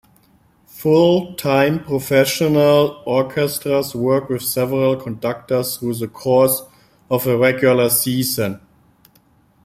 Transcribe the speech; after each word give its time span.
Full-time 0.65 1.83
professional 1.83 3.03
orchestras 3.05 3.93
work 3.93 4.29
with 4.29 4.41
several 4.41 4.95
conductors 4.95 5.77
through 5.77 5.93
the 5.93 6.07
course 6.07 6.63
of 7.11 7.27
a 7.27 7.37
regular 7.37 7.87
season. 7.87 8.59